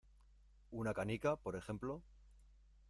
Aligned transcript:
¿una 0.71 0.95
canica, 0.95 1.35
por 1.35 1.55
ejemplo? 1.55 2.01